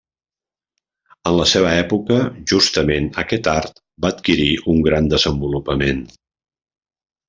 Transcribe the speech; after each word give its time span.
En 1.31 1.37
la 1.39 1.45
seva 1.51 1.73
època 1.81 2.17
justament 2.53 3.11
aquest 3.27 3.53
art 3.55 3.81
va 4.07 4.15
adquirir 4.17 4.51
un 4.77 4.85
gran 4.91 5.15
desenvolupament. 5.17 6.07